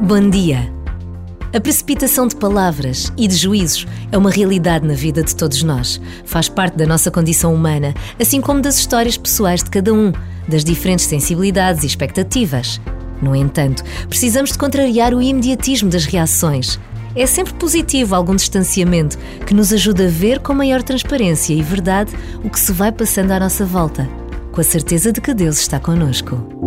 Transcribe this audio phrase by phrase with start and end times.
[0.00, 0.72] Bom dia!
[1.54, 6.00] A precipitação de palavras e de juízos é uma realidade na vida de todos nós.
[6.24, 10.10] Faz parte da nossa condição humana, assim como das histórias pessoais de cada um,
[10.48, 12.80] das diferentes sensibilidades e expectativas.
[13.20, 16.80] No entanto, precisamos de contrariar o imediatismo das reações.
[17.14, 22.12] É sempre positivo algum distanciamento que nos ajuda a ver com maior transparência e verdade
[22.42, 24.08] o que se vai passando à nossa volta,
[24.52, 26.59] com a certeza de que Deus está conosco.